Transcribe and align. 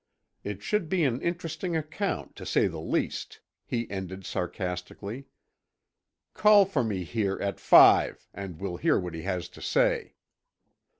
It 0.43 0.63
should 0.63 0.89
be 0.89 1.03
an 1.03 1.21
interesting 1.21 1.75
account, 1.75 2.35
to 2.37 2.43
say 2.43 2.65
the 2.65 2.79
least," 2.81 3.39
he 3.67 3.87
ended 3.91 4.25
sarcastically. 4.25 5.25
"Call 6.33 6.65
for 6.65 6.83
me 6.83 7.03
here 7.03 7.37
at 7.39 7.59
five 7.59 8.27
and 8.33 8.59
we'll 8.59 8.77
hear 8.77 8.99
what 8.99 9.13
he 9.13 9.21
has 9.21 9.47
to 9.49 9.61
say." 9.61 10.15